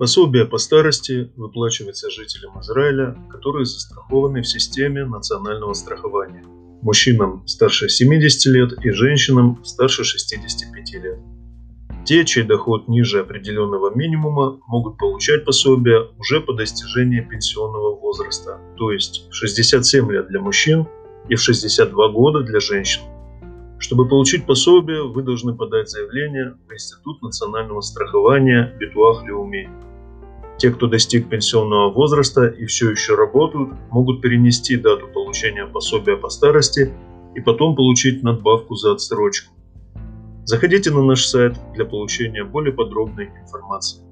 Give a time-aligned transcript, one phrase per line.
[0.00, 6.42] Пособие по старости выплачивается жителям Израиля, которые застрахованы в системе национального страхования.
[6.80, 11.18] Мужчинам старше 70 лет и женщинам старше 65 лет.
[12.06, 18.92] Те, чей доход ниже определенного минимума, могут получать пособие уже по достижении пенсионного возраста, то
[18.92, 20.88] есть в 67 лет для мужчин
[21.28, 23.02] и в 62 года для женщин.
[23.78, 29.68] Чтобы получить пособие, вы должны подать заявление в Институт национального страхования Битуах Леуми.
[30.60, 36.28] Те, кто достиг пенсионного возраста и все еще работают, могут перенести дату получения пособия по
[36.28, 36.92] старости
[37.34, 39.54] и потом получить надбавку за отсрочку.
[40.44, 44.02] Заходите на наш сайт для получения более подробной информации.